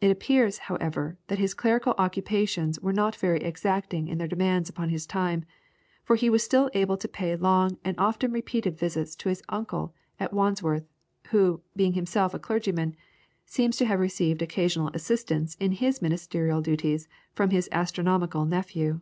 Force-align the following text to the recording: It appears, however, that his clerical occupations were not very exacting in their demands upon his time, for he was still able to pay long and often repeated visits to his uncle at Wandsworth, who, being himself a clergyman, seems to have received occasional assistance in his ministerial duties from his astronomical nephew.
It 0.00 0.12
appears, 0.12 0.58
however, 0.70 1.18
that 1.26 1.40
his 1.40 1.52
clerical 1.52 1.96
occupations 1.98 2.78
were 2.78 2.92
not 2.92 3.16
very 3.16 3.40
exacting 3.42 4.06
in 4.06 4.18
their 4.18 4.28
demands 4.28 4.70
upon 4.70 4.90
his 4.90 5.04
time, 5.04 5.44
for 6.04 6.14
he 6.14 6.30
was 6.30 6.44
still 6.44 6.70
able 6.74 6.96
to 6.98 7.08
pay 7.08 7.34
long 7.34 7.76
and 7.84 7.98
often 7.98 8.30
repeated 8.30 8.78
visits 8.78 9.16
to 9.16 9.28
his 9.30 9.42
uncle 9.48 9.96
at 10.20 10.32
Wandsworth, 10.32 10.86
who, 11.30 11.60
being 11.74 11.94
himself 11.94 12.34
a 12.34 12.38
clergyman, 12.38 12.94
seems 13.44 13.76
to 13.78 13.86
have 13.86 13.98
received 13.98 14.42
occasional 14.42 14.92
assistance 14.94 15.56
in 15.58 15.72
his 15.72 16.00
ministerial 16.00 16.60
duties 16.62 17.08
from 17.34 17.50
his 17.50 17.68
astronomical 17.72 18.44
nephew. 18.44 19.00